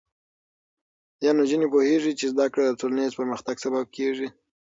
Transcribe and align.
ایا 1.21 1.31
نجونې 1.39 1.67
پوهېږي 1.73 2.13
چې 2.19 2.25
زده 2.33 2.45
کړه 2.53 2.63
د 2.65 2.71
ټولنیز 2.81 3.11
پرمختګ 3.19 3.55
سبب 3.65 3.85
کېږي؟ 3.95 4.27